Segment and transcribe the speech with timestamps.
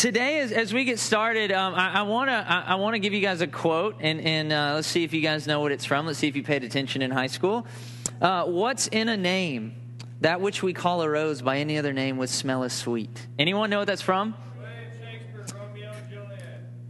[0.00, 3.20] today, as, as we get started, um, I want to I, want to give you
[3.20, 6.06] guys a quote, and and uh, let's see if you guys know what it's from.
[6.06, 7.66] Let's see if you paid attention in high school.
[8.20, 9.74] Uh, What's in a name?
[10.22, 13.10] That which we call a rose by any other name would smell as sweet.
[13.38, 14.34] Anyone know what that's from?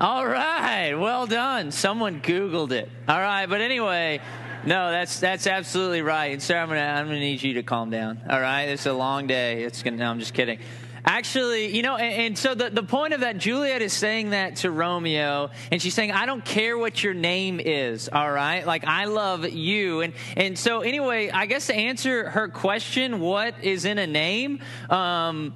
[0.00, 1.72] All right, well done.
[1.72, 2.88] Someone Googled it.
[3.08, 4.20] All right, but anyway,
[4.64, 6.32] no, that's that's absolutely right.
[6.32, 8.20] And sir, I'm gonna I'm gonna need you to calm down.
[8.30, 9.64] All right, it's a long day.
[9.64, 9.96] It's gonna.
[9.96, 10.60] No, I'm just kidding.
[11.04, 14.56] Actually, you know, and, and, so the, the point of that, Juliet is saying that
[14.56, 18.66] to Romeo, and she's saying, I don't care what your name is, all right?
[18.66, 20.00] Like, I love you.
[20.00, 24.60] And, and so, anyway, I guess to answer her question, what is in a name?
[24.88, 25.54] Um,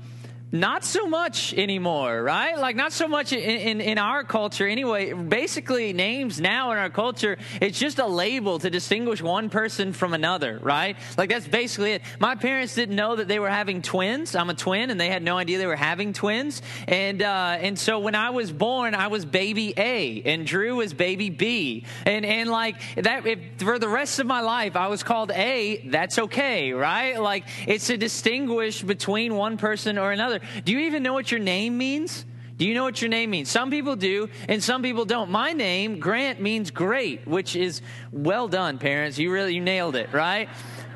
[0.55, 2.57] not so much anymore, right?
[2.57, 5.13] Like, not so much in, in, in, our culture anyway.
[5.13, 10.15] Basically, names now in our culture, it's just a label to distinguish one person from
[10.15, 10.97] another, right?
[11.19, 12.03] Like, that's basically it.
[12.21, 14.37] My parents didn't know that they were having twins.
[14.37, 16.63] I'm a twin, and they had no idea they were having twins.
[16.87, 20.95] And, uh, and so when I was born, I was baby A, and Drew was
[20.95, 21.85] baby B.
[22.07, 25.83] And, and like, that, if, for the rest of my life, I was called A,
[25.89, 27.21] that's okay, right?
[27.21, 30.43] Like, it's to distinguish between one person or another.
[30.65, 32.25] Do you even know what your name means?
[32.57, 33.51] Do you know what your name means?
[33.51, 35.31] Some people do, and some people don't.
[35.31, 39.19] My name, Grant, means great, which is well done, parents.
[39.19, 40.49] You really you nailed it, right?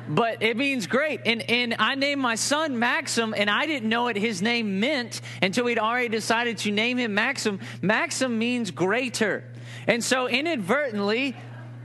[0.07, 1.21] But it means great.
[1.25, 5.19] And and I named my son Maxim, and I didn't know what his name meant
[5.41, 7.59] until we'd already decided to name him Maxim.
[7.81, 9.43] Maxim means greater.
[9.85, 11.35] And so inadvertently,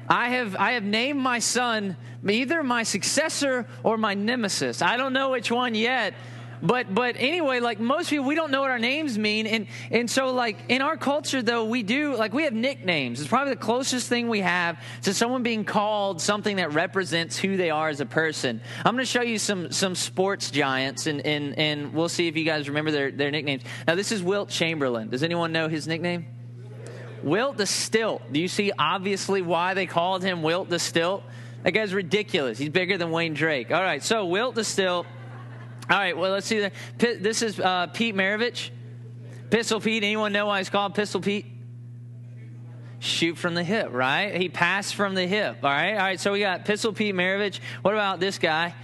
[0.08, 4.82] I have I have named my son either my successor or my nemesis.
[4.82, 6.14] I don't know which one yet
[6.62, 10.10] but but anyway, like most people, we don't know what our names mean, and and
[10.10, 13.20] so like in our culture though, we do like we have nicknames.
[13.20, 17.56] It's probably the closest thing we have to someone being called something that represents who
[17.56, 18.60] they are as a person.
[18.84, 22.36] I'm going to show you some some sports giants, and and and we'll see if
[22.36, 23.62] you guys remember their their nicknames.
[23.86, 25.10] Now this is Wilt Chamberlain.
[25.10, 26.26] Does anyone know his nickname?
[27.22, 28.20] Wilt the Stilt.
[28.30, 31.22] Do you see obviously why they called him Wilt the Stilt?
[31.62, 32.58] That guy's ridiculous.
[32.58, 33.72] He's bigger than Wayne Drake.
[33.72, 35.06] All right, so Wilt the Stilt.
[35.90, 36.68] All right, well, let's see.
[36.98, 38.70] This is uh, Pete Maravich.
[39.50, 40.02] Pistol Pete.
[40.02, 41.46] Anyone know why he's called Pistol Pete?
[43.00, 44.34] Shoot from the hip, right?
[44.34, 45.92] He passed from the hip, all right?
[45.92, 47.60] All right, so we got Pistol Pete Maravich.
[47.82, 48.74] What about this guy?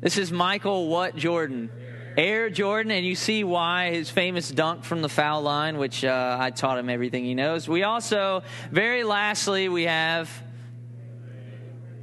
[0.00, 1.70] This is Michael what Jordan?
[2.16, 6.36] Air Jordan, and you see why his famous dunk from the foul line, which uh,
[6.40, 7.68] I taught him everything he knows.
[7.68, 10.28] We also, very lastly, we have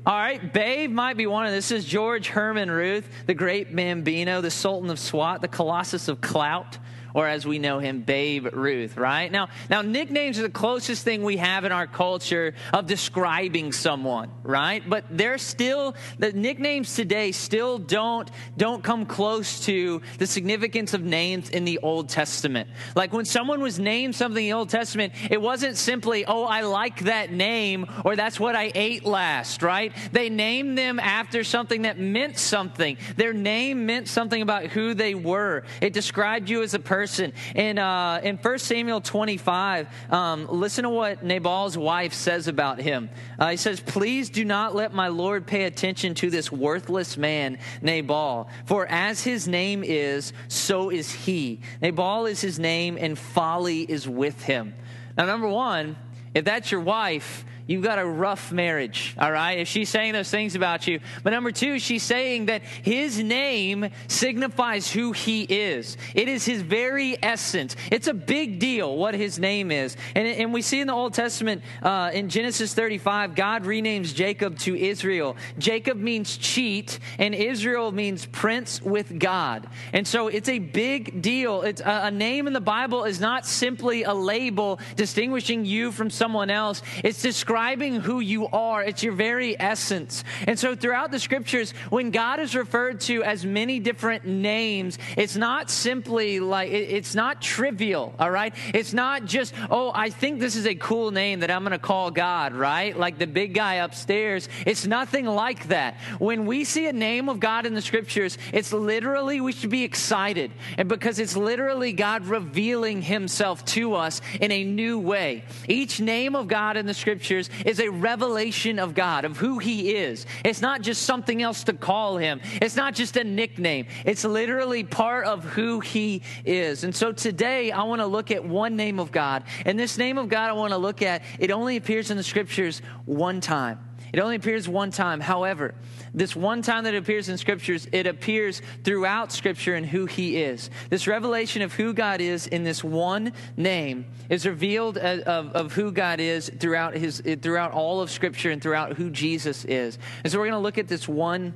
[0.07, 1.69] all right, Babe might be one of this.
[1.69, 6.77] is George Herman Ruth, the great Bambino, the Sultan of SWAT, the Colossus of Clout
[7.17, 9.31] or as we know him, Babe Ruth, right?
[9.31, 14.29] Now, now nicknames are the closest thing we have in our culture of describing someone,
[14.43, 14.87] right?
[14.87, 21.01] But they're still the nicknames today still don't don't come close to the significance of
[21.01, 22.69] names in the Old Testament.
[22.95, 26.61] Like when someone was named something in the Old Testament, it wasn't simply, "Oh, I
[26.61, 29.91] like that name," or "That's what I ate last," right?
[30.11, 32.95] They named them after something that meant something.
[33.15, 35.63] Their name meant something about who they were.
[35.81, 37.31] It described you as a person person.
[37.55, 43.09] In, uh, in 1 Samuel 25, um, listen to what Nabal's wife says about him.
[43.39, 47.59] Uh, he says, Please do not let my Lord pay attention to this worthless man,
[47.81, 48.49] Nabal.
[48.65, 51.61] For as his name is, so is he.
[51.81, 54.73] Nabal is his name, and folly is with him.
[55.17, 55.95] Now, number one,
[56.33, 59.59] if that's your wife, you've got a rough marriage, all right?
[59.59, 60.99] If she's saying those things about you.
[61.23, 65.97] But number two, she's saying that his name signifies who he is.
[66.15, 67.75] It is his very essence.
[67.91, 69.97] It's a big deal what his name is.
[70.15, 74.57] And, and we see in the Old Testament, uh, in Genesis 35, God renames Jacob
[74.59, 75.35] to Israel.
[75.57, 79.67] Jacob means cheat, and Israel means prince with God.
[79.91, 81.63] And so it's a big deal.
[81.63, 86.09] It's a, a name in the Bible is not simply a label distinguishing you from
[86.09, 86.81] someone else.
[87.03, 88.83] It's describing describing who you are.
[88.83, 90.23] It's your very essence.
[90.45, 95.35] And so throughout the scriptures, when God is referred to as many different names, it's
[95.35, 98.53] not simply like, it's not trivial, all right?
[98.75, 101.79] It's not just, oh, I think this is a cool name that I'm going to
[101.79, 102.95] call God, right?
[102.95, 104.49] Like the big guy upstairs.
[104.67, 105.95] It's nothing like that.
[106.19, 109.83] When we see a name of God in the scriptures, it's literally, we should be
[109.83, 110.51] excited.
[110.77, 115.43] And because it's literally God revealing himself to us in a new way.
[115.67, 119.95] Each name of God in the scriptures is a revelation of God, of who He
[119.95, 120.25] is.
[120.43, 123.87] It's not just something else to call Him, it's not just a nickname.
[124.05, 126.83] It's literally part of who He is.
[126.83, 129.43] And so today, I want to look at one name of God.
[129.65, 132.23] And this name of God I want to look at, it only appears in the
[132.23, 133.86] scriptures one time.
[134.13, 135.19] It only appears one time.
[135.19, 135.75] However,
[136.13, 140.41] this one time that it appears in scriptures, it appears throughout scripture and who he
[140.41, 140.69] is.
[140.89, 145.91] This revelation of who God is in this one name is revealed of, of who
[145.91, 149.97] God is throughout his throughout all of scripture and throughout who Jesus is.
[150.23, 151.53] And so we're going to look at this one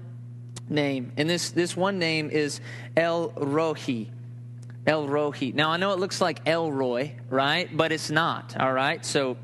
[0.69, 1.11] name.
[1.17, 2.59] And this this one name is
[2.97, 4.09] El Rohi.
[4.85, 5.53] El Rohi.
[5.53, 7.75] Now I know it looks like Elroy, right?
[7.75, 8.59] But it's not.
[8.59, 9.05] All right.
[9.05, 9.37] So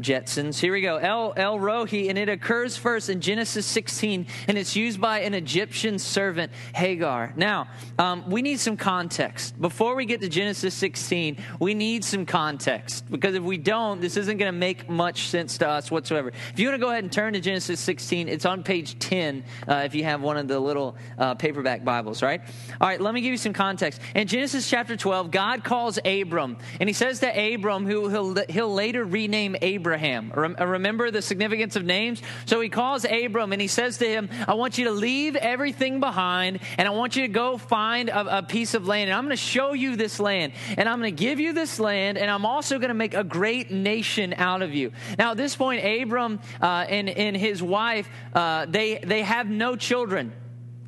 [0.00, 0.58] Jetsons.
[0.58, 0.96] Here we go.
[0.96, 5.34] El, El Rohi, and it occurs first in Genesis 16, and it's used by an
[5.34, 7.32] Egyptian servant, Hagar.
[7.36, 7.68] Now,
[7.98, 9.60] um, we need some context.
[9.60, 14.16] Before we get to Genesis 16, we need some context, because if we don't, this
[14.16, 16.32] isn't going to make much sense to us whatsoever.
[16.52, 19.44] If you want to go ahead and turn to Genesis 16, it's on page 10
[19.68, 22.40] uh, if you have one of the little uh, paperback Bibles, right?
[22.80, 24.00] All right, let me give you some context.
[24.14, 28.72] In Genesis chapter 12, God calls Abram, and he says to Abram, who he'll, he'll
[28.72, 30.30] later rename Abraham, Abraham.
[30.32, 32.22] Remember the significance of names?
[32.46, 35.98] So he calls Abram and he says to him, I want you to leave everything
[35.98, 39.10] behind and I want you to go find a, a piece of land.
[39.10, 40.52] And I'm going to show you this land.
[40.78, 43.24] And I'm going to give you this land and I'm also going to make a
[43.24, 44.92] great nation out of you.
[45.18, 49.74] Now, at this point, Abram uh, and, and his wife, uh, they, they have no
[49.74, 50.32] children.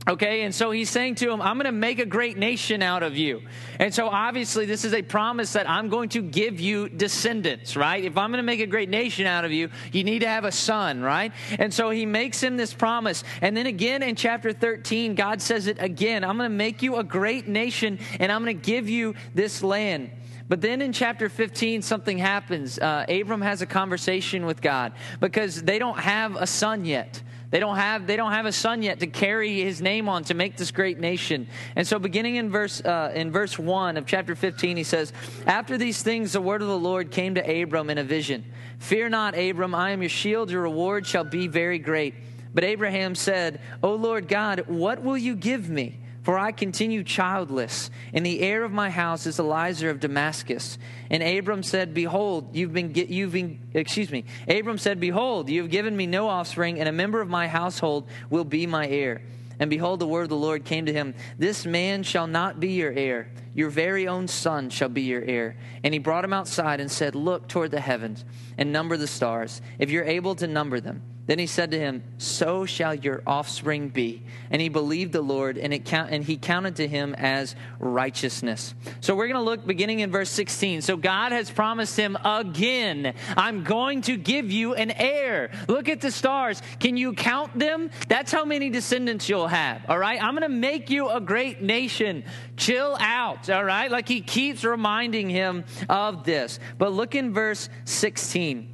[0.08, 3.04] Okay, and so he's saying to him, I'm going to make a great nation out
[3.04, 3.43] of you.
[3.78, 8.02] And so obviously, this is a promise that I'm going to give you descendants, right?
[8.02, 10.44] If I'm going to make a great nation out of you, you need to have
[10.44, 11.32] a son, right?
[11.56, 13.22] And so he makes him this promise.
[13.43, 16.96] And then again in chapter 13, God says it again I'm going to make you
[16.96, 20.10] a great nation, and I'm going to give you this land.
[20.49, 22.78] But then in chapter 15, something happens.
[22.78, 27.22] Uh, Abram has a conversation with God because they don't have a son yet.
[27.52, 30.34] They don't have they don't have a son yet to carry his name on to
[30.34, 31.46] make this great nation.
[31.76, 35.12] And so beginning in verse uh, in verse 1 of chapter 15 he says,
[35.46, 38.43] "After these things the word of the Lord came to Abram in a vision.
[38.78, 42.14] Fear not, Abram, I am your shield, your reward shall be very great."
[42.54, 47.90] But Abraham said, "O Lord God, what will you give me?" For I continue childless,
[48.12, 50.78] and the heir of my house is Eliezer of Damascus.
[51.10, 54.24] And Abram said, Behold, you've been, you've been, excuse me.
[54.46, 58.06] Abram said, Behold, you have given me no offspring, and a member of my household
[58.30, 59.20] will be my heir.
[59.58, 62.72] And behold, the word of the Lord came to him This man shall not be
[62.72, 65.56] your heir, your very own son shall be your heir.
[65.82, 68.25] And he brought him outside and said, Look toward the heavens
[68.56, 71.02] and number the stars, if you're able to number them.
[71.26, 74.22] Then he said to him, So shall your offspring be.
[74.50, 78.74] And he believed the Lord, and, it count, and he counted to him as righteousness.
[79.00, 80.82] So we're going to look beginning in verse 16.
[80.82, 85.52] So God has promised him again, I'm going to give you an heir.
[85.69, 86.60] Look at the stars.
[86.80, 87.90] Can you count them?
[88.08, 89.82] That's how many descendants you'll have.
[89.88, 90.20] All right?
[90.20, 92.25] I'm going to make you a great nation.
[92.56, 93.48] Chill out.
[93.48, 93.92] All right?
[93.92, 96.58] Like he keeps reminding him of this.
[96.78, 98.68] But look in verse 16.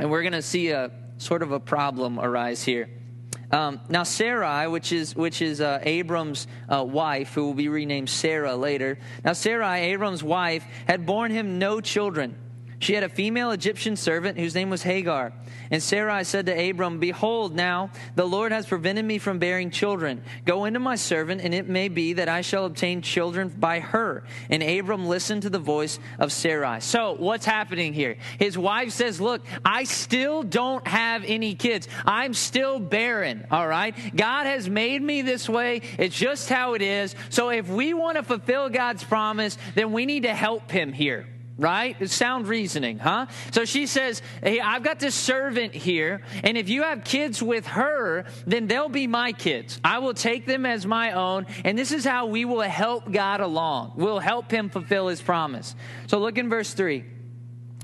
[0.00, 2.88] And we're going to see a sort of a problem arise here.
[3.50, 8.10] Um, now, Sarai, which is which is uh, Abram's uh, wife, who will be renamed
[8.10, 8.98] Sarah later.
[9.24, 12.36] Now, Sarai, Abram's wife, had borne him no children.
[12.78, 15.32] She had a female Egyptian servant whose name was Hagar.
[15.70, 20.22] And Sarai said to Abram, Behold, now the Lord has prevented me from bearing children.
[20.44, 24.24] Go into my servant, and it may be that I shall obtain children by her.
[24.50, 26.80] And Abram listened to the voice of Sarai.
[26.80, 28.18] So, what's happening here?
[28.38, 31.88] His wife says, Look, I still don't have any kids.
[32.04, 33.94] I'm still barren, all right?
[34.14, 35.80] God has made me this way.
[35.98, 37.14] It's just how it is.
[37.30, 41.26] So, if we want to fulfill God's promise, then we need to help him here
[41.58, 42.08] right?
[42.08, 43.26] Sound reasoning, huh?
[43.50, 47.66] So she says, Hey, I've got this servant here, and if you have kids with
[47.66, 49.80] her, then they'll be my kids.
[49.84, 53.40] I will take them as my own, and this is how we will help God
[53.40, 53.92] along.
[53.96, 55.74] We'll help him fulfill his promise.
[56.06, 57.15] So look in verse 3.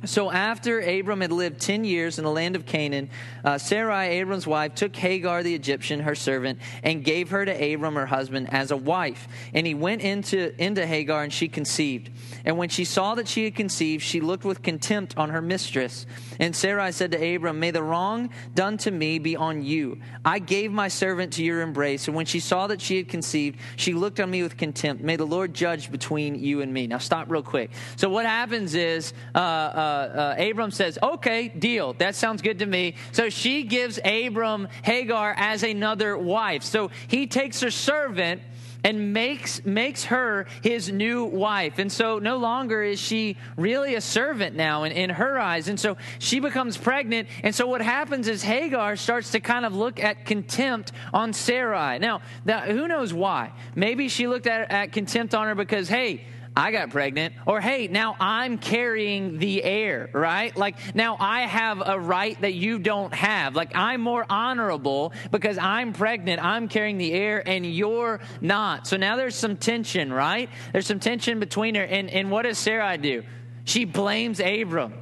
[0.05, 3.09] So after Abram had lived 10 years in the land of Canaan,
[3.45, 7.95] uh, Sarai, Abram's wife, took Hagar the Egyptian, her servant, and gave her to Abram,
[7.95, 9.29] her husband, as a wife.
[9.55, 12.11] And he went into, into Hagar, and she conceived.
[12.45, 16.05] And when she saw that she had conceived, she looked with contempt on her mistress.
[16.41, 20.01] And Sarai said to Abram, May the wrong done to me be on you.
[20.25, 22.09] I gave my servant to your embrace.
[22.09, 25.05] And when she saw that she had conceived, she looked on me with contempt.
[25.05, 26.89] May the Lord judge between you and me.
[26.89, 27.71] Now, stop real quick.
[27.95, 31.93] So, what happens is, uh, uh, uh, Abram says, okay, deal.
[31.95, 32.95] That sounds good to me.
[33.13, 36.63] So she gives Abram Hagar as another wife.
[36.63, 38.43] So he takes her servant
[38.85, 44.01] and makes makes her his new wife and so no longer is she really a
[44.01, 48.29] servant now in, in her eyes and so she becomes pregnant and so what happens
[48.29, 53.13] is hagar starts to kind of look at contempt on sarai now, now who knows
[53.13, 57.61] why maybe she looked at, at contempt on her because hey I got pregnant, or
[57.61, 60.55] hey, now I'm carrying the heir, right?
[60.55, 63.55] Like now I have a right that you don't have.
[63.55, 68.87] Like I'm more honorable because I'm pregnant, I'm carrying the heir, and you're not.
[68.87, 70.51] So now there's some tension, right?
[70.73, 71.85] There's some tension between her.
[71.85, 73.23] And, and what does Sarai do?
[73.65, 74.93] She blames Abram.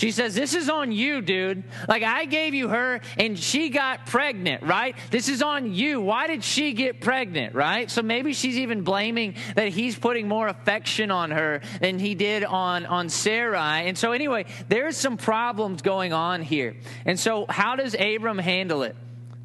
[0.00, 1.62] She says, This is on you, dude.
[1.86, 4.96] Like, I gave you her and she got pregnant, right?
[5.10, 6.00] This is on you.
[6.00, 7.90] Why did she get pregnant, right?
[7.90, 12.44] So maybe she's even blaming that he's putting more affection on her than he did
[12.44, 13.88] on, on Sarai.
[13.88, 16.76] And so, anyway, there's some problems going on here.
[17.04, 18.96] And so, how does Abram handle it?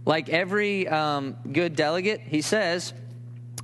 [0.06, 2.94] Like every um, good delegate, he says,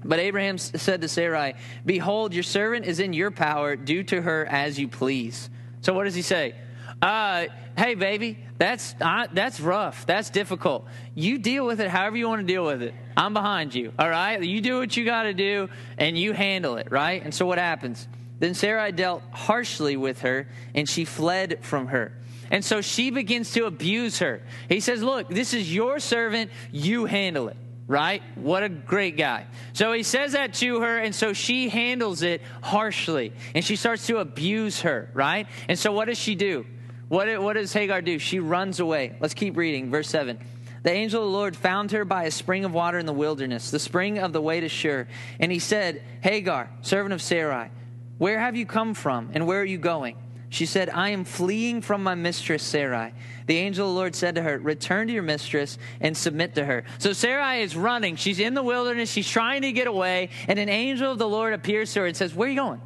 [0.04, 1.54] but Abraham said to Sarai,
[1.86, 3.78] Behold, your servant is in your power.
[3.78, 5.50] Do to her as you please.
[5.80, 6.56] So, what does he say?
[7.02, 7.46] Uh,
[7.78, 10.06] hey, baby, that's uh, that's rough.
[10.06, 10.86] That's difficult.
[11.16, 12.94] You deal with it however you want to deal with it.
[13.16, 13.92] I'm behind you.
[13.98, 14.42] All right.
[14.42, 16.92] You do what you got to do, and you handle it.
[16.92, 17.24] Right.
[17.24, 18.08] And so what happens?
[18.40, 22.12] Then Sarai dealt harshly with her, and she fled from her.
[22.50, 24.42] And so she begins to abuse her.
[24.68, 26.52] He says, Look, this is your servant.
[26.72, 27.58] You handle it
[27.92, 28.24] right?
[28.36, 29.48] What a great guy.
[29.74, 34.08] So he says that to her, and so she handles it harshly, and she starts
[34.08, 35.46] to abuse her, right?
[35.68, 36.66] And so what does she do?
[37.12, 38.20] What, what does Hagar do?
[38.20, 39.18] She runs away.
[39.20, 39.92] Let's keep reading.
[39.92, 40.40] Verse 7.
[40.84, 43.70] The angel of the Lord found her by a spring of water in the wilderness,
[43.70, 45.10] the spring of the way to Shur.
[45.38, 47.70] And he said, Hagar, servant of Sarai,
[48.18, 50.16] where have you come from, and where are you going?
[50.48, 53.12] She said, I am fleeing from my mistress Sarai.
[53.46, 56.64] The angel of the Lord said to her, Return to your mistress and submit to
[56.64, 56.86] her.
[56.98, 58.16] So Sarai is running.
[58.16, 59.12] She's in the wilderness.
[59.12, 60.30] She's trying to get away.
[60.48, 62.82] And an angel of the Lord appears to her and says, Where are you going?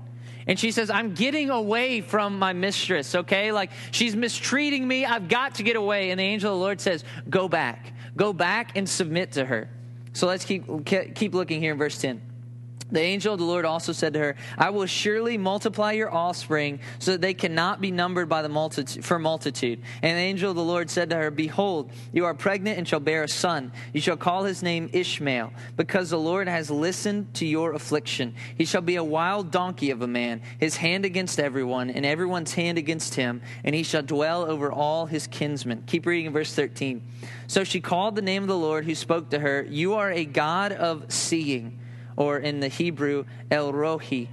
[0.47, 3.51] And she says, I'm getting away from my mistress, okay?
[3.51, 5.05] Like she's mistreating me.
[5.05, 6.11] I've got to get away.
[6.11, 7.93] And the angel of the Lord says, Go back.
[8.15, 9.69] Go back and submit to her.
[10.13, 12.21] So let's keep, keep looking here in verse 10.
[12.91, 16.79] The angel of the Lord also said to her, I will surely multiply your offspring
[16.99, 19.81] so that they cannot be numbered by the multitude, for multitude.
[20.03, 22.99] And the angel of the Lord said to her, Behold, you are pregnant and shall
[22.99, 23.71] bear a son.
[23.91, 28.35] You shall call his name Ishmael, because the Lord has listened to your affliction.
[28.55, 32.53] He shall be a wild donkey of a man, his hand against everyone, and everyone's
[32.53, 35.83] hand against him, and he shall dwell over all his kinsmen.
[35.87, 37.01] Keep reading verse 13.
[37.47, 40.25] So she called the name of the Lord who spoke to her, You are a
[40.25, 41.79] God of seeing
[42.17, 44.27] or in the Hebrew, El Rohi.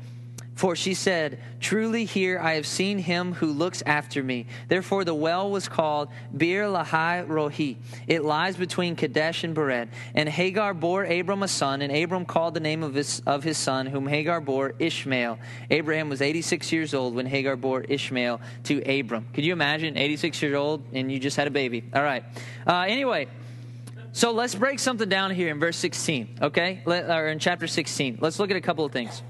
[0.54, 4.46] For she said, Truly here I have seen him who looks after me.
[4.68, 7.76] Therefore the well was called Bir Lahai Rohi.
[8.06, 9.88] It lies between Kadesh and Bered.
[10.14, 13.58] And Hagar bore Abram a son, and Abram called the name of his, of his
[13.58, 15.38] son, whom Hagar bore Ishmael.
[15.70, 19.26] Abraham was 86 years old when Hagar bore Ishmael to Abram.
[19.32, 21.82] Could you imagine, 86 years old, and you just had a baby?
[21.94, 22.24] All right.
[22.66, 23.26] Uh, anyway,
[24.12, 26.82] so let's break something down here in verse 16, okay?
[26.84, 28.18] Let, or in chapter 16.
[28.20, 29.22] Let's look at a couple of things.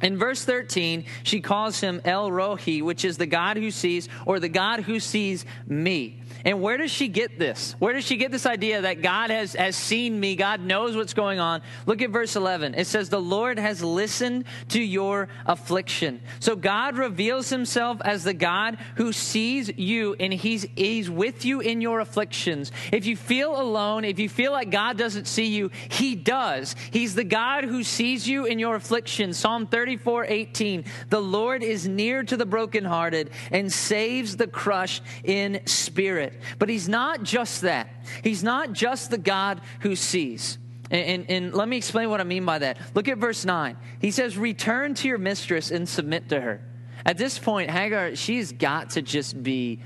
[0.00, 4.40] In verse 13, she calls him El Rohi, which is the God who sees, or
[4.40, 6.21] the God who sees me.
[6.44, 7.74] And where does she get this?
[7.78, 10.36] Where does she get this idea that God has, has seen me?
[10.36, 11.62] God knows what's going on.
[11.86, 12.74] Look at verse 11.
[12.74, 16.20] It says, The Lord has listened to your affliction.
[16.40, 21.60] So God reveals himself as the God who sees you and he's, he's with you
[21.60, 22.72] in your afflictions.
[22.92, 26.74] If you feel alone, if you feel like God doesn't see you, he does.
[26.90, 29.32] He's the God who sees you in your affliction.
[29.32, 30.84] Psalm 34 18.
[31.08, 36.21] The Lord is near to the brokenhearted and saves the crushed in spirit.
[36.58, 37.88] But he's not just that.
[38.22, 40.58] He's not just the God who sees.
[40.90, 42.78] And, and, and, let me explain what I mean by that.
[42.94, 43.76] Look at verse 9.
[44.00, 46.60] He says, Return to your mistress and submit to her.
[47.06, 49.80] At this point, Hagar, she's got to just be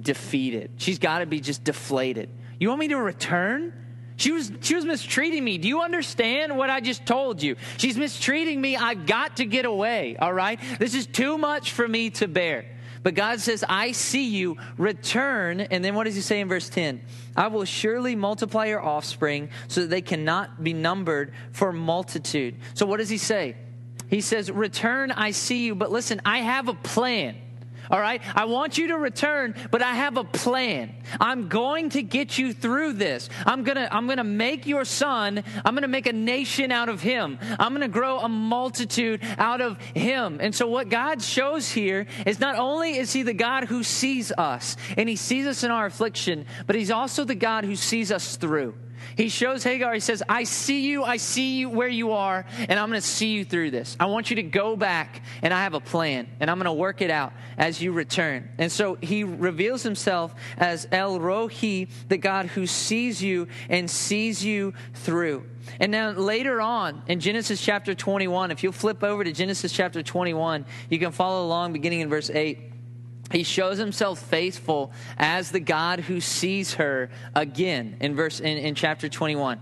[0.00, 0.70] defeated.
[0.76, 2.30] She's got to be just deflated.
[2.60, 3.72] You want me to return?
[4.16, 5.58] She was, she was mistreating me.
[5.58, 7.56] Do you understand what I just told you?
[7.78, 8.76] She's mistreating me.
[8.76, 10.60] I've got to get away, all right?
[10.78, 12.64] This is too much for me to bear.
[13.04, 15.60] But God says, I see you, return.
[15.60, 17.02] And then what does he say in verse 10?
[17.36, 22.56] I will surely multiply your offspring so that they cannot be numbered for multitude.
[22.72, 23.56] So what does he say?
[24.08, 25.74] He says, Return, I see you.
[25.74, 27.36] But listen, I have a plan.
[27.90, 28.20] All right?
[28.34, 30.94] I want you to return, but I have a plan.
[31.20, 33.28] I'm going to get you through this.
[33.46, 36.72] I'm going to I'm going to make your son, I'm going to make a nation
[36.72, 37.38] out of him.
[37.58, 40.38] I'm going to grow a multitude out of him.
[40.40, 44.32] And so what God shows here is not only is he the God who sees
[44.32, 48.10] us and he sees us in our affliction, but he's also the God who sees
[48.10, 48.74] us through.
[49.16, 52.78] He shows Hagar, he says, I see you, I see you where you are, and
[52.78, 53.96] I'm going to see you through this.
[53.98, 56.72] I want you to go back, and I have a plan, and I'm going to
[56.72, 58.48] work it out as you return.
[58.58, 64.44] And so he reveals himself as El Rohi, the God who sees you and sees
[64.44, 65.44] you through.
[65.80, 70.02] And now later on in Genesis chapter 21, if you'll flip over to Genesis chapter
[70.02, 72.73] 21, you can follow along beginning in verse 8
[73.34, 78.76] he shows himself faithful as the God who sees her again in verse in, in
[78.76, 79.60] chapter 21.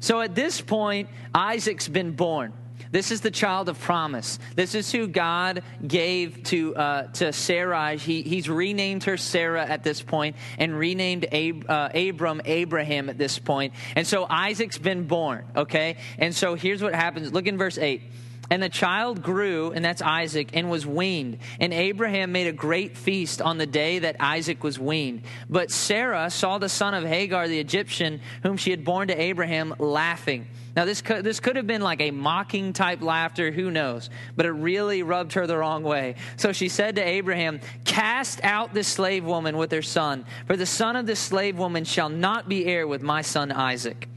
[0.00, 2.52] So at this point, Isaac's been born.
[2.90, 4.38] This is the child of promise.
[4.54, 7.96] This is who God gave to uh, to Sarai.
[7.96, 13.16] He, he's renamed her Sarah at this point, and renamed Ab, uh, Abram Abraham at
[13.16, 13.72] this point.
[13.96, 15.44] And so Isaac's been born.
[15.56, 17.32] Okay, and so here's what happens.
[17.32, 18.02] Look in verse eight.
[18.50, 21.38] And the child grew, and that's Isaac, and was weaned.
[21.60, 25.22] And Abraham made a great feast on the day that Isaac was weaned.
[25.48, 29.74] But Sarah saw the son of Hagar the Egyptian, whom she had borne to Abraham,
[29.78, 30.46] laughing.
[30.76, 34.10] Now, this could, this could have been like a mocking type laughter, who knows?
[34.36, 36.16] But it really rubbed her the wrong way.
[36.36, 40.66] So she said to Abraham, Cast out this slave woman with her son, for the
[40.66, 44.08] son of this slave woman shall not be heir with my son Isaac.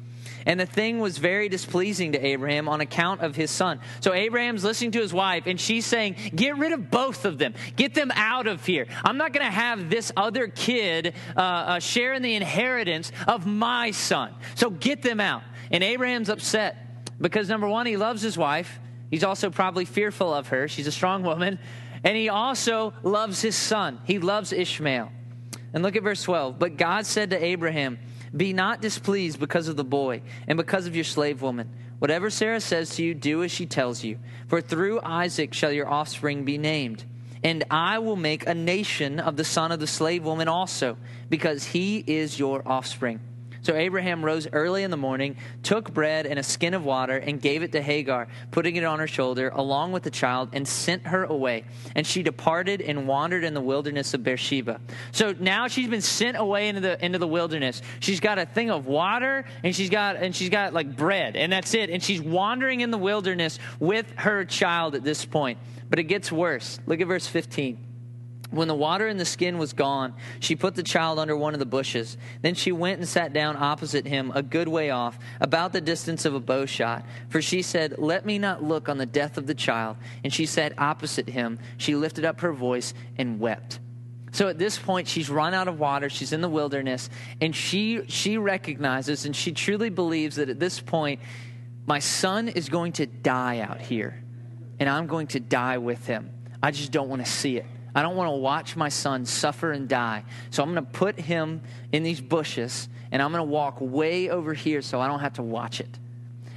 [0.47, 3.81] And the thing was very displeasing to Abraham on account of his son.
[3.99, 7.53] So Abraham's listening to his wife, and she's saying, Get rid of both of them.
[7.75, 8.87] Get them out of here.
[9.03, 13.45] I'm not going to have this other kid uh, uh, share in the inheritance of
[13.45, 14.33] my son.
[14.55, 15.43] So get them out.
[15.69, 18.79] And Abraham's upset because, number one, he loves his wife.
[19.11, 20.69] He's also probably fearful of her.
[20.69, 21.59] She's a strong woman.
[22.05, 23.99] And he also loves his son.
[24.05, 25.11] He loves Ishmael.
[25.73, 26.57] And look at verse 12.
[26.57, 27.99] But God said to Abraham,
[28.35, 31.69] be not displeased because of the boy and because of your slave woman.
[31.99, 34.19] Whatever Sarah says to you, do as she tells you.
[34.47, 37.03] For through Isaac shall your offspring be named.
[37.43, 40.97] And I will make a nation of the son of the slave woman also,
[41.29, 43.19] because he is your offspring.
[43.67, 47.41] So Abraham rose early in the morning, took bread and a skin of water, and
[47.41, 51.05] gave it to Hagar, putting it on her shoulder, along with the child, and sent
[51.05, 51.65] her away.
[51.93, 54.79] And she departed and wandered in the wilderness of Beersheba.
[55.11, 57.81] So now she's been sent away into the into the wilderness.
[57.99, 61.51] She's got a thing of water, and she's got and she's got like bread, and
[61.51, 61.89] that's it.
[61.89, 65.59] And she's wandering in the wilderness with her child at this point.
[65.89, 66.79] But it gets worse.
[66.85, 67.86] Look at verse 15.
[68.49, 71.59] When the water in the skin was gone, she put the child under one of
[71.59, 72.17] the bushes.
[72.41, 76.23] Then she went and sat down opposite him, a good way off, about the distance
[76.23, 77.05] of a bow shot.
[77.27, 79.97] For she said, Let me not look on the death of the child.
[80.23, 81.59] And she sat opposite him.
[81.77, 83.79] She lifted up her voice and wept.
[84.31, 86.09] So at this point, she's run out of water.
[86.09, 87.09] She's in the wilderness.
[87.41, 91.19] And she, she recognizes and she truly believes that at this point,
[91.85, 94.23] my son is going to die out here.
[94.79, 96.31] And I'm going to die with him.
[96.63, 97.65] I just don't want to see it.
[97.97, 100.23] I don't want to watch my son suffer and die.
[100.51, 104.29] So I'm going to put him in these bushes and I'm going to walk way
[104.29, 105.97] over here so I don't have to watch it.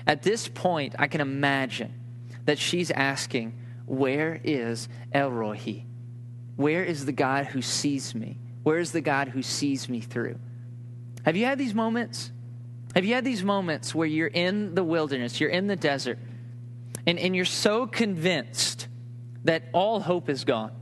[0.07, 1.95] At this point, I can imagine
[2.45, 5.85] that she's asking, Where is El Rohi?
[6.57, 8.37] Where is the God who sees me?
[8.63, 10.39] Where is the God who sees me through?
[11.25, 12.33] Have you had these moments?
[12.95, 16.19] Have you had these moments where you're in the wilderness, you're in the desert,
[17.07, 18.89] and, and you're so convinced
[19.45, 20.73] that all hope is gone?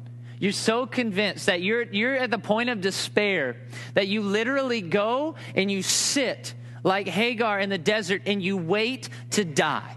[0.40, 3.56] You're so convinced that you're, you're at the point of despair
[3.94, 9.08] that you literally go and you sit like Hagar in the desert and you wait
[9.30, 9.96] to die.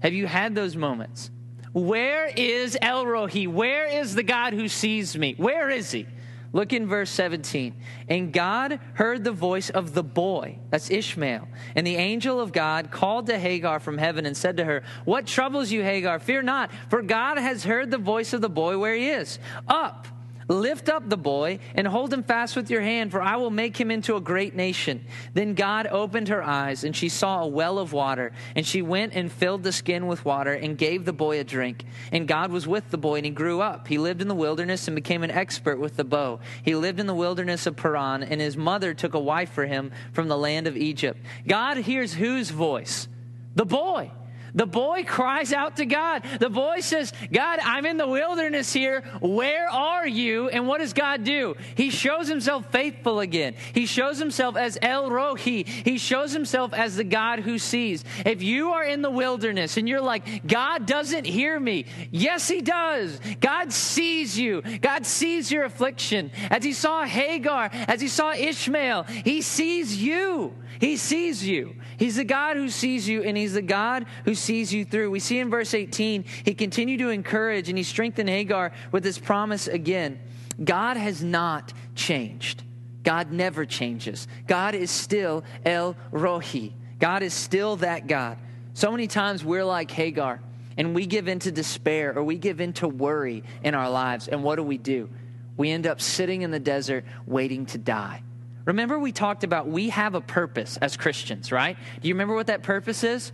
[0.00, 1.30] Have you had those moments?
[1.72, 3.48] Where is El Rohi?
[3.48, 5.34] Where is the God who sees me?
[5.36, 6.06] Where is he?
[6.52, 7.74] Look in verse 17.
[8.08, 11.48] And God heard the voice of the boy, that's Ishmael.
[11.74, 15.26] And the angel of God called to Hagar from heaven and said to her, What
[15.26, 16.18] troubles you, Hagar?
[16.18, 19.38] Fear not, for God has heard the voice of the boy where he is.
[19.66, 20.06] Up
[20.52, 23.80] Lift up the boy and hold him fast with your hand, for I will make
[23.80, 25.06] him into a great nation.
[25.32, 28.32] Then God opened her eyes, and she saw a well of water.
[28.54, 31.84] And she went and filled the skin with water and gave the boy a drink.
[32.12, 33.88] And God was with the boy, and he grew up.
[33.88, 36.40] He lived in the wilderness and became an expert with the bow.
[36.62, 39.90] He lived in the wilderness of Paran, and his mother took a wife for him
[40.12, 41.18] from the land of Egypt.
[41.48, 43.08] God hears whose voice?
[43.54, 44.10] The boy.
[44.54, 46.24] The boy cries out to God.
[46.40, 49.02] The boy says, God, I'm in the wilderness here.
[49.20, 50.48] Where are you?
[50.48, 51.56] And what does God do?
[51.74, 53.54] He shows himself faithful again.
[53.72, 55.66] He shows himself as El Rohi.
[55.66, 58.04] He shows himself as the God who sees.
[58.26, 62.60] If you are in the wilderness and you're like, God doesn't hear me, yes, he
[62.60, 63.20] does.
[63.40, 64.62] God sees you.
[64.80, 66.30] God sees your affliction.
[66.50, 70.54] As he saw Hagar, as he saw Ishmael, he sees you.
[70.82, 71.76] He sees you.
[71.96, 75.10] He's the God who sees you, and He's the God who sees you through.
[75.10, 79.18] We see in verse 18, He continued to encourage and He strengthened Hagar with this
[79.18, 80.18] promise again
[80.62, 82.62] God has not changed.
[83.02, 84.28] God never changes.
[84.46, 86.72] God is still El Rohi.
[86.98, 88.38] God is still that God.
[88.74, 90.40] So many times we're like Hagar
[90.76, 94.28] and we give into despair or we give into worry in our lives.
[94.28, 95.08] And what do we do?
[95.56, 98.22] We end up sitting in the desert waiting to die.
[98.64, 101.76] Remember, we talked about we have a purpose as Christians, right?
[102.00, 103.32] Do you remember what that purpose is?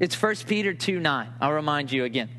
[0.00, 1.28] It's 1 Peter 2 9.
[1.40, 2.37] I'll remind you again.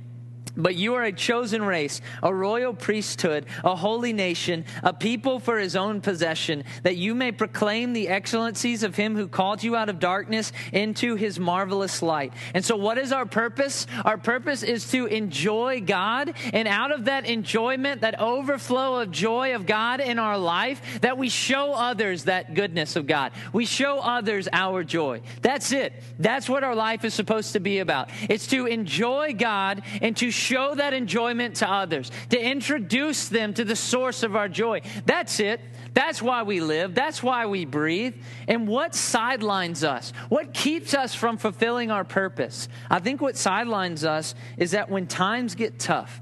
[0.55, 5.57] But you are a chosen race, a royal priesthood, a holy nation, a people for
[5.57, 9.89] his own possession, that you may proclaim the excellencies of him who called you out
[9.89, 12.33] of darkness into his marvelous light.
[12.53, 13.88] And so, what is our purpose?
[14.05, 19.55] Our purpose is to enjoy God, and out of that enjoyment, that overflow of joy
[19.55, 23.31] of God in our life, that we show others that goodness of God.
[23.53, 25.21] We show others our joy.
[25.41, 25.93] That's it.
[26.17, 28.09] That's what our life is supposed to be about.
[28.29, 33.63] It's to enjoy God and to show that enjoyment to others, to introduce them to
[33.63, 34.81] the source of our joy.
[35.05, 35.62] That's it.
[35.93, 36.95] That's why we live.
[36.95, 38.15] That's why we breathe.
[38.47, 40.13] And what sidelines us?
[40.29, 42.69] What keeps us from fulfilling our purpose?
[42.89, 46.21] I think what sidelines us is that when times get tough,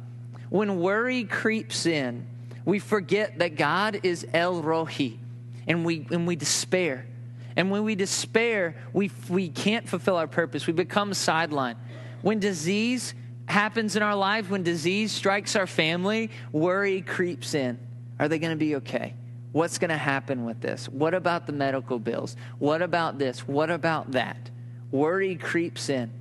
[0.50, 2.26] when worry creeps in,
[2.66, 5.18] we forget that God is El Rohi
[5.68, 7.06] and we, and we despair.
[7.56, 10.68] And when we despair, we, we can't fulfill our purpose.
[10.68, 11.76] We become sidelined.
[12.22, 13.13] When disease
[13.48, 17.80] happens in our life, when disease strikes our family, worry creeps in.
[18.20, 19.14] Are they going to be okay?
[19.54, 20.88] What's going to happen with this?
[20.88, 22.36] What about the medical bills?
[22.60, 23.48] What about this?
[23.48, 24.50] What about that?
[24.92, 26.12] Worry creeps in.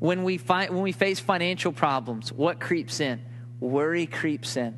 [0.00, 3.20] When we, find, when we face financial problems, what creeps in?
[3.60, 4.76] Worry creeps in.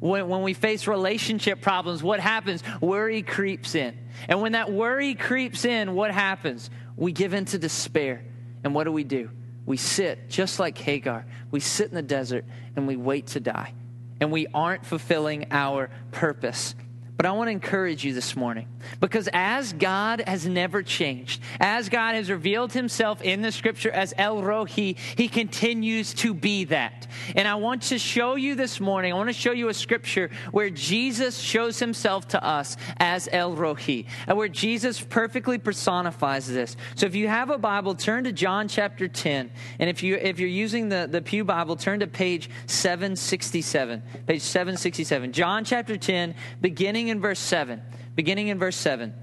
[0.00, 2.62] When, when we face relationship problems, what happens?
[2.80, 3.96] Worry creeps in.
[4.28, 6.70] And when that worry creeps in, what happens?
[6.96, 8.24] We give into despair.
[8.64, 9.30] And what do we do?
[9.68, 11.26] We sit just like Hagar.
[11.50, 13.74] We sit in the desert and we wait to die.
[14.18, 16.74] And we aren't fulfilling our purpose.
[17.18, 18.68] But I want to encourage you this morning
[19.00, 24.14] because as God has never changed, as God has revealed himself in the scripture as
[24.16, 27.08] El Rohi, he continues to be that.
[27.34, 30.30] And I want to show you this morning, I want to show you a scripture
[30.52, 36.76] where Jesus shows himself to us as El Rohi, and where Jesus perfectly personifies this.
[36.94, 39.50] So if you have a Bible, turn to John chapter 10.
[39.80, 44.04] And if, you, if you're using the, the Pew Bible, turn to page 767.
[44.28, 45.32] Page 767.
[45.32, 47.82] John chapter 10, beginning beginning in verse 7.
[48.14, 49.14] Beginning in verse 7.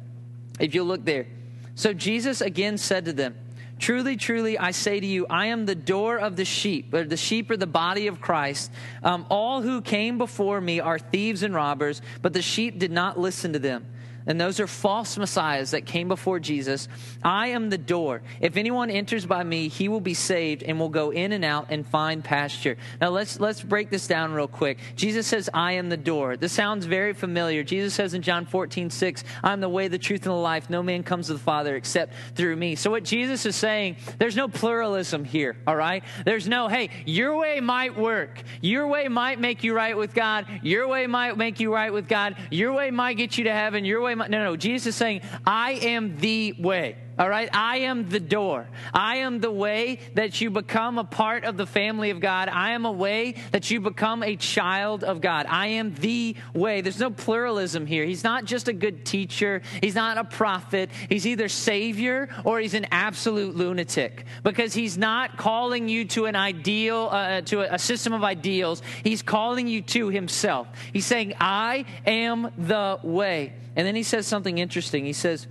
[0.60, 1.28] If you look there.
[1.76, 3.36] So Jesus again said to them,
[3.78, 7.18] Truly, truly, I say to you, I am the door of the sheep, or the
[7.18, 8.72] sheep are the body of Christ.
[9.04, 13.20] Um, all who came before me are thieves and robbers, but the sheep did not
[13.20, 13.86] listen to them
[14.28, 16.88] and those are false messiahs that came before Jesus.
[17.24, 18.22] I am the door.
[18.42, 21.68] If anyone enters by me, he will be saved and will go in and out
[21.70, 22.78] and find pasture.
[23.00, 24.80] Now let's let's break this down real quick.
[24.96, 26.38] Jesus says, I am the door.
[26.38, 27.64] This sounds very familiar.
[27.64, 30.70] Jesus says in John 14, 6, I'm the way, the truth, and the life.
[30.70, 32.76] No man comes to the Father except through me.
[32.76, 36.04] So what Jesus is saying, there's no pluralism here, all right?
[36.26, 38.42] There's no, hey, your way might work.
[38.62, 40.48] Your way might make you right with God.
[40.64, 42.36] Your way might make you right with God.
[42.50, 43.86] Your way might get you to heaven.
[43.86, 44.28] Your way I?
[44.28, 44.56] No, no.
[44.56, 46.98] Jesus is saying, I am the way.
[47.18, 47.50] All right?
[47.54, 48.68] I am the door.
[48.94, 52.50] I am the way that you become a part of the family of God.
[52.50, 55.46] I am a way that you become a child of God.
[55.48, 56.82] I am the way.
[56.82, 58.04] There's no pluralism here.
[58.04, 60.90] He's not just a good teacher, he's not a prophet.
[61.08, 66.36] He's either Savior or he's an absolute lunatic because he's not calling you to an
[66.36, 68.82] ideal, uh, to a system of ideals.
[69.04, 70.68] He's calling you to himself.
[70.92, 73.54] He's saying, I am the way.
[73.76, 75.06] And then he says something interesting.
[75.06, 75.48] He says,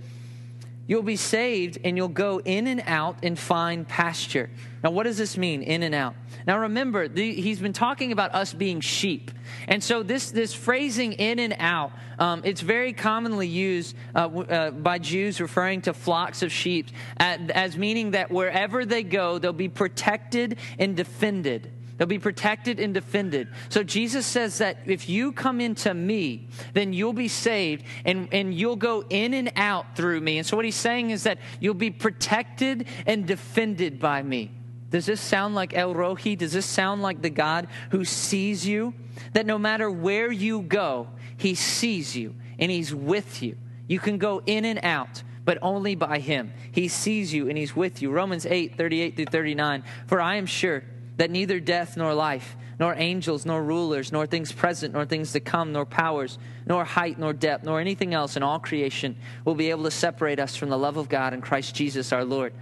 [0.87, 4.51] You'll be saved and you'll go in and out and find pasture.
[4.83, 6.13] Now, what does this mean, in and out?
[6.45, 9.31] Now, remember, the, he's been talking about us being sheep.
[9.67, 14.71] And so, this, this phrasing in and out, um, it's very commonly used uh, uh,
[14.71, 19.69] by Jews referring to flocks of sheep as meaning that wherever they go, they'll be
[19.69, 21.71] protected and defended.
[21.97, 23.47] They'll be protected and defended.
[23.69, 28.53] So Jesus says that if you come into me, then you'll be saved and, and
[28.53, 30.37] you'll go in and out through me.
[30.37, 34.51] And so what he's saying is that you'll be protected and defended by me.
[34.89, 36.37] Does this sound like El Rohi?
[36.37, 38.93] Does this sound like the God who sees you?
[39.33, 43.57] That no matter where you go, he sees you and he's with you.
[43.87, 46.51] You can go in and out but only by him.
[46.71, 48.11] He sees you and he's with you.
[48.11, 49.83] Romans 8, 38 through 39.
[50.07, 50.83] For I am sure
[51.17, 55.39] that neither death nor life, nor angels, nor rulers, nor things present, nor things to
[55.39, 59.69] come, nor powers, nor height, nor depth, nor anything else in all creation will be
[59.69, 62.53] able to separate us from the love of God in Christ Jesus our Lord.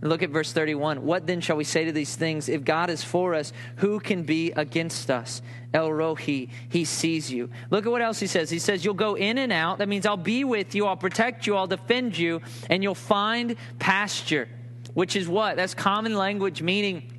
[0.00, 1.04] And look at verse 31.
[1.04, 2.48] What then shall we say to these things?
[2.48, 5.40] If God is for us, who can be against us?
[5.72, 7.50] El Rohi, he sees you.
[7.70, 8.50] Look at what else he says.
[8.50, 9.78] He says, You'll go in and out.
[9.78, 13.56] That means I'll be with you, I'll protect you, I'll defend you, and you'll find
[13.78, 14.48] pasture.
[14.94, 15.56] Which is what?
[15.56, 17.10] That's common language meaning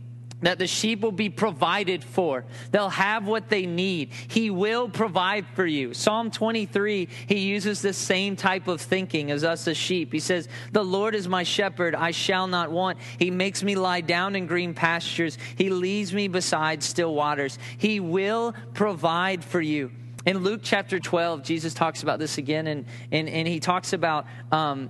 [0.41, 2.45] that the sheep will be provided for.
[2.71, 4.12] They'll have what they need.
[4.28, 5.93] He will provide for you.
[5.93, 10.13] Psalm 23, he uses the same type of thinking as us as sheep.
[10.13, 13.00] He says, The Lord is my shepherd, I shall not want.
[13.17, 17.58] He makes me lie down in green pastures, He leads me beside still waters.
[17.78, 19.91] He will provide for you.
[20.26, 24.26] In Luke chapter 12, Jesus talks about this again, and, and, and he talks about.
[24.52, 24.89] Um,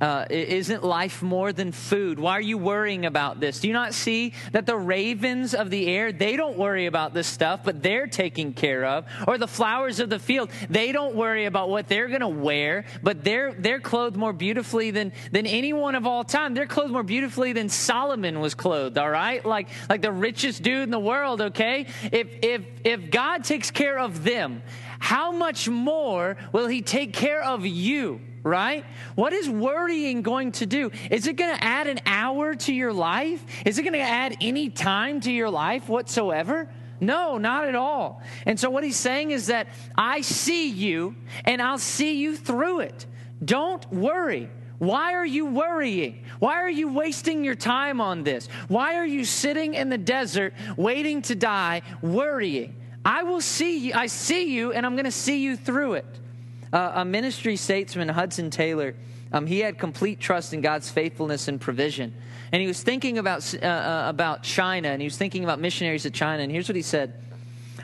[0.00, 2.18] uh, isn't life more than food?
[2.18, 3.60] Why are you worrying about this?
[3.60, 7.26] Do you not see that the ravens of the air, they don't worry about this
[7.26, 9.06] stuff, but they're taken care of?
[9.26, 12.84] Or the flowers of the field, they don't worry about what they're going to wear,
[13.02, 16.54] but they're, they're clothed more beautifully than, than anyone of all time.
[16.54, 19.44] They're clothed more beautifully than Solomon was clothed, all right?
[19.44, 21.86] Like, like the richest dude in the world, okay?
[22.12, 24.62] If, if, if God takes care of them,
[25.00, 28.20] how much more will he take care of you?
[28.42, 28.84] Right?
[29.14, 30.90] What is worrying going to do?
[31.10, 33.44] Is it going to add an hour to your life?
[33.64, 36.68] Is it going to add any time to your life whatsoever?
[37.00, 38.22] No, not at all.
[38.44, 42.80] And so, what he's saying is that I see you and I'll see you through
[42.80, 43.06] it.
[43.44, 44.50] Don't worry.
[44.78, 46.24] Why are you worrying?
[46.38, 48.48] Why are you wasting your time on this?
[48.68, 52.76] Why are you sitting in the desert waiting to die worrying?
[53.04, 53.92] I will see you.
[53.94, 56.20] I see you and I'm going to see you through it.
[56.72, 58.94] Uh, a ministry statesman, Hudson Taylor,
[59.32, 62.14] um, he had complete trust in God's faithfulness and provision.
[62.52, 66.04] And he was thinking about, uh, uh, about China, and he was thinking about missionaries
[66.04, 66.42] to China.
[66.42, 67.14] And here's what he said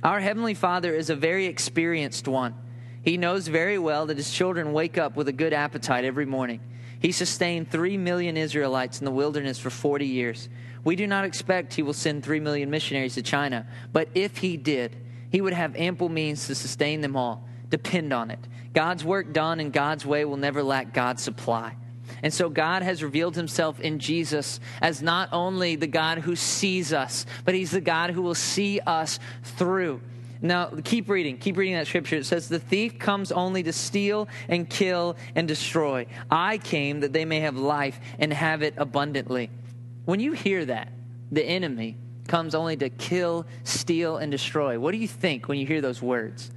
[0.03, 2.55] Our Heavenly Father is a very experienced one.
[3.03, 6.61] He knows very well that his children wake up with a good appetite every morning.
[7.01, 10.49] He sustained three million Israelites in the wilderness for 40 years.
[10.85, 14.57] We do not expect he will send three million missionaries to China, but if he
[14.57, 14.97] did,
[15.31, 17.47] he would have ample means to sustain them all.
[17.69, 18.39] Depend on it.
[18.75, 21.77] God's work done in God's way will never lack God's supply.
[22.23, 26.93] And so God has revealed himself in Jesus as not only the God who sees
[26.93, 30.01] us, but he's the God who will see us through.
[30.41, 31.39] Now, keep reading.
[31.39, 32.17] Keep reading that scripture.
[32.17, 36.07] It says, The thief comes only to steal and kill and destroy.
[36.31, 39.51] I came that they may have life and have it abundantly.
[40.05, 40.93] When you hear that,
[41.33, 41.97] the enemy
[42.29, 44.79] comes only to kill, steal, and destroy.
[44.79, 46.51] What do you think when you hear those words?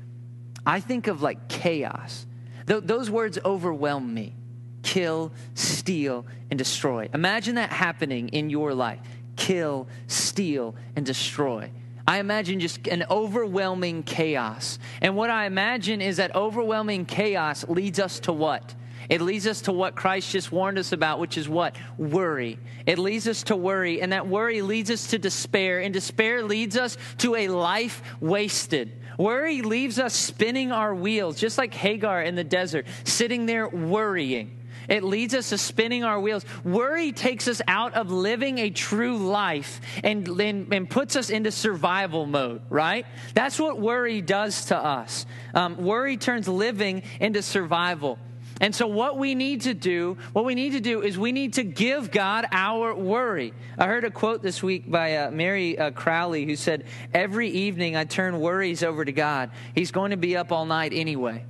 [0.68, 2.28] I think of like chaos.
[2.68, 4.36] Th- those words overwhelm me
[4.84, 7.10] kill, steal, and destroy.
[7.14, 9.00] Imagine that happening in your life
[9.36, 11.72] kill, steal, and destroy.
[12.08, 14.80] I imagine just an overwhelming chaos.
[15.02, 18.74] And what I imagine is that overwhelming chaos leads us to what?
[19.10, 21.76] It leads us to what Christ just warned us about, which is what?
[21.98, 22.60] Worry.
[22.86, 26.78] It leads us to worry, and that worry leads us to despair, and despair leads
[26.78, 28.92] us to a life wasted.
[29.18, 34.54] Worry leaves us spinning our wheels, just like Hagar in the desert, sitting there worrying.
[34.88, 36.46] It leads us to spinning our wheels.
[36.64, 41.52] Worry takes us out of living a true life and, and, and puts us into
[41.52, 43.06] survival mode, right?
[43.34, 45.26] That's what worry does to us.
[45.54, 48.18] Um, worry turns living into survival.
[48.60, 51.54] And so, what we need to do, what we need to do is we need
[51.54, 53.54] to give God our worry.
[53.78, 57.96] I heard a quote this week by uh, Mary uh, Crowley who said, Every evening
[57.96, 59.52] I turn worries over to God.
[59.76, 61.46] He's going to be up all night anyway.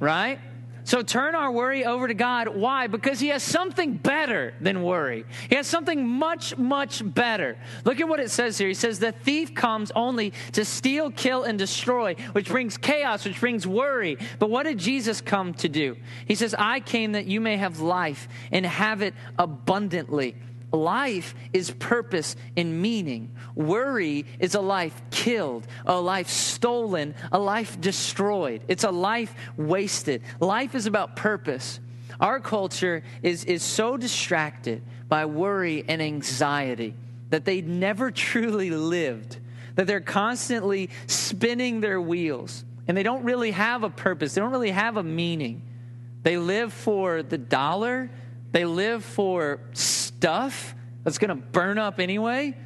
[0.00, 0.38] Right?
[0.86, 2.46] So turn our worry over to God.
[2.46, 2.86] Why?
[2.86, 5.24] Because He has something better than worry.
[5.48, 7.58] He has something much, much better.
[7.84, 8.68] Look at what it says here.
[8.68, 13.40] He says, The thief comes only to steal, kill, and destroy, which brings chaos, which
[13.40, 14.16] brings worry.
[14.38, 15.96] But what did Jesus come to do?
[16.24, 20.36] He says, I came that you may have life and have it abundantly.
[20.72, 23.30] Life is purpose and meaning.
[23.54, 28.62] Worry is a life killed, a life stolen, a life destroyed.
[28.68, 30.22] It's a life wasted.
[30.40, 31.80] Life is about purpose.
[32.20, 36.94] Our culture is, is so distracted by worry and anxiety
[37.30, 39.38] that they never truly lived,
[39.76, 44.52] that they're constantly spinning their wheels and they don't really have a purpose, they don't
[44.52, 45.62] really have a meaning.
[46.22, 48.10] They live for the dollar,
[48.52, 49.60] they live for
[50.16, 50.74] stuff
[51.04, 52.56] that's going to burn up anyway,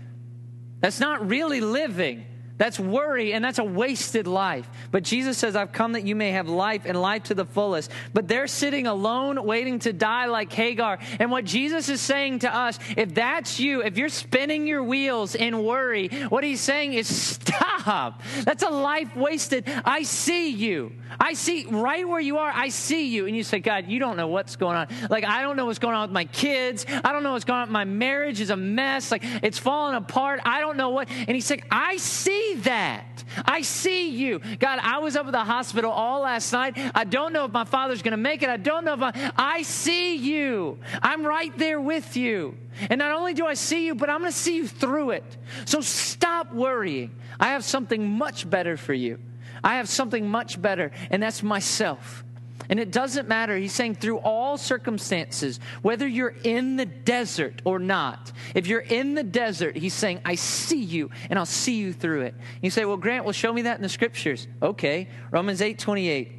[0.81, 2.25] that's not really living.
[2.61, 4.69] That's worry, and that's a wasted life.
[4.91, 7.91] But Jesus says, I've come that you may have life and life to the fullest.
[8.13, 10.99] But they're sitting alone, waiting to die like Hagar.
[11.19, 15.35] And what Jesus is saying to us, if that's you, if you're spinning your wheels
[15.35, 18.21] in worry, what he's saying is, stop.
[18.45, 19.65] That's a life wasted.
[19.87, 20.93] I see you.
[21.19, 23.27] I see right where you are, I see you.
[23.27, 24.89] And you say, God, you don't know what's going on.
[25.09, 26.85] Like, I don't know what's going on with my kids.
[26.89, 27.73] I don't know what's going on.
[27.73, 29.11] My marriage is a mess.
[29.11, 30.41] Like, it's falling apart.
[30.45, 31.09] I don't know what.
[31.11, 33.25] And he's like, I see that.
[33.45, 34.41] I see you.
[34.59, 36.77] God, I was up at the hospital all last night.
[36.95, 38.49] I don't know if my father's going to make it.
[38.49, 40.79] I don't know if I, I see you.
[41.03, 42.57] I'm right there with you.
[42.89, 45.37] And not only do I see you, but I'm going to see you through it.
[45.65, 47.11] So stop worrying.
[47.39, 49.19] I have something much better for you.
[49.63, 52.25] I have something much better, and that's myself.
[52.71, 53.57] And it doesn't matter.
[53.57, 59.17] He's saying through all circumstances, whether you're in the desert or not, if you're in
[59.17, 62.37] the desert, he's saying, I see you and I'll see you through it.
[62.63, 64.47] You say, Well, Grant, well, show me that in the scriptures.
[64.63, 65.09] Okay.
[65.33, 66.33] Romans 8 28.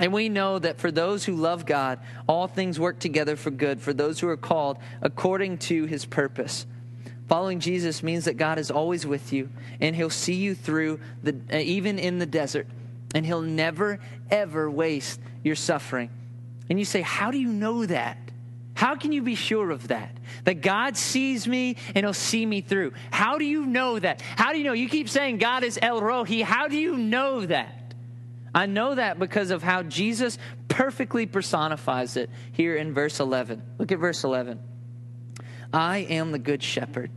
[0.00, 3.80] And we know that for those who love God, all things work together for good,
[3.80, 6.66] for those who are called according to his purpose.
[7.28, 9.48] Following Jesus means that God is always with you,
[9.80, 12.66] and he'll see you through, the, uh, even in the desert,
[13.14, 16.10] and he'll never, ever waste your suffering.
[16.68, 18.18] And you say, How do you know that?
[18.74, 20.16] How can you be sure of that?
[20.44, 22.92] That God sees me and he'll see me through.
[23.10, 24.22] How do you know that?
[24.22, 24.72] How do you know?
[24.72, 26.42] You keep saying God is El Rohi.
[26.42, 27.94] How do you know that?
[28.54, 33.62] I know that because of how Jesus perfectly personifies it here in verse 11.
[33.78, 34.58] Look at verse 11.
[35.72, 37.10] I am the good shepherd.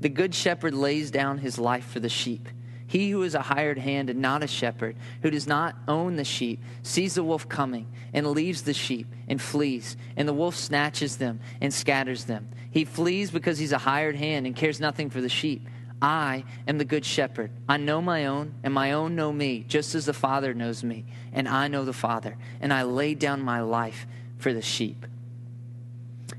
[0.00, 2.48] The good shepherd lays down his life for the sheep.
[2.88, 6.24] He who is a hired hand and not a shepherd, who does not own the
[6.24, 11.18] sheep, sees the wolf coming and leaves the sheep and flees, and the wolf snatches
[11.18, 12.48] them and scatters them.
[12.70, 15.68] He flees because he's a hired hand and cares nothing for the sheep.
[16.00, 17.50] I am the good shepherd.
[17.68, 21.04] I know my own, and my own know me, just as the Father knows me,
[21.34, 24.06] and I know the Father, and I lay down my life
[24.38, 25.04] for the sheep.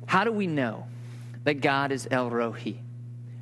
[0.08, 0.88] How do we know
[1.44, 2.78] that God is El Rohi?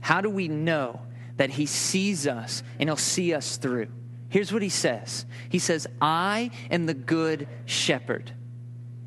[0.02, 1.00] How do we know
[1.38, 3.88] that he sees us and he'll see us through.
[4.30, 8.32] Here's what he says He says, I am the good shepherd.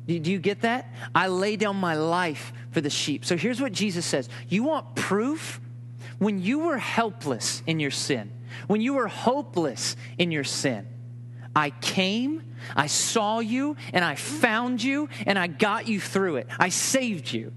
[0.07, 0.93] Do you get that?
[1.15, 3.23] I lay down my life for the sheep.
[3.23, 5.61] So here's what Jesus says You want proof?
[6.17, 8.31] When you were helpless in your sin,
[8.67, 10.87] when you were hopeless in your sin,
[11.55, 12.43] I came,
[12.75, 16.47] I saw you, and I found you, and I got you through it.
[16.59, 17.53] I saved you.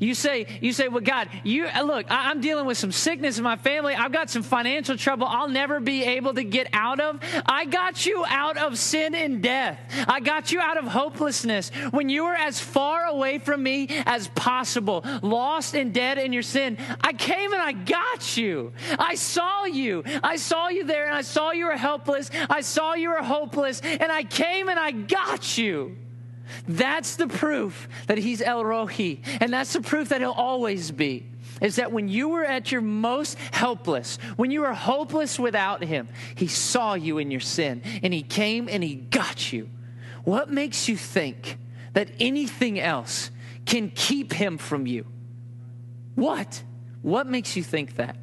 [0.00, 3.44] You say, you say, well, God, you uh, look, I'm dealing with some sickness in
[3.44, 3.94] my family.
[3.94, 7.20] I've got some financial trouble I'll never be able to get out of.
[7.46, 9.78] I got you out of sin and death.
[10.08, 14.28] I got you out of hopelessness when you were as far away from me as
[14.28, 16.78] possible, lost and dead in your sin.
[17.00, 18.72] I came and I got you.
[18.98, 20.04] I saw you.
[20.22, 22.30] I saw you there and I saw you were helpless.
[22.48, 25.96] I saw you were hopeless and I came and I got you.
[26.68, 29.20] That's the proof that he's El Rohi.
[29.40, 31.26] And that's the proof that he'll always be.
[31.60, 36.08] Is that when you were at your most helpless, when you were hopeless without him,
[36.34, 39.68] he saw you in your sin and he came and he got you.
[40.24, 41.58] What makes you think
[41.92, 43.30] that anything else
[43.64, 45.06] can keep him from you?
[46.14, 46.62] What?
[47.02, 48.16] What makes you think that?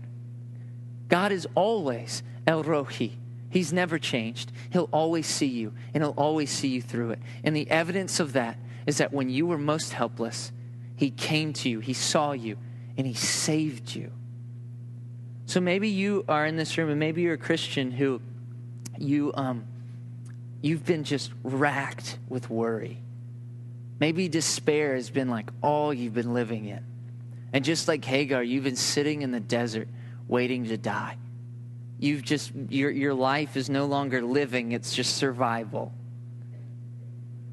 [1.08, 3.19] God is always El Rohi.
[3.50, 4.52] He's never changed.
[4.70, 7.20] He'll always see you, and He'll always see you through it.
[7.44, 10.52] And the evidence of that is that when you were most helpless,
[10.96, 12.58] He came to you, He saw you,
[12.98, 14.12] and He saved you.
[15.48, 18.22] So maybe you are in this room, and maybe you're a Christian who
[19.00, 19.64] you um,
[20.62, 23.00] you've been just racked with worry.
[24.00, 26.84] Maybe despair has been like all you've been living in.
[27.52, 29.88] And just like Hagar, you've been sitting in the desert
[30.28, 31.18] waiting to die
[32.00, 35.94] you've just your your life is no longer living it's just survival.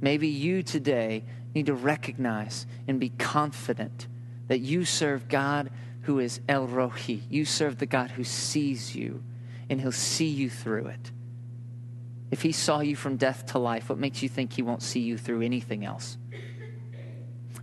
[0.00, 4.06] Maybe you today need to recognize and be confident
[4.48, 5.70] that you serve God
[6.02, 7.22] who is El Rohi.
[7.28, 9.22] You serve the God who sees you
[9.68, 11.10] and he'll see you through it.
[12.30, 15.00] If he saw you from death to life what makes you think he won't see
[15.00, 16.18] you through anything else?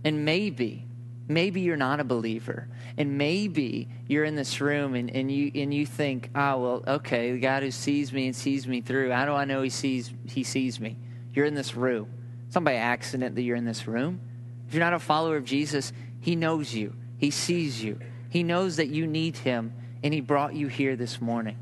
[0.04, 0.83] And maybe
[1.28, 2.68] maybe you're not a believer.
[2.96, 7.32] And maybe you're in this room and, and you and you think oh well okay
[7.32, 10.12] the god who sees me and sees me through how do i know he sees
[10.26, 10.96] he sees me?
[11.32, 12.08] You're in this room.
[12.46, 14.20] It's not by accident that you're in this room.
[14.68, 16.94] If you're not a follower of jesus he knows you.
[17.18, 17.98] He sees you.
[18.30, 21.56] He knows that you need him and he brought you here this morning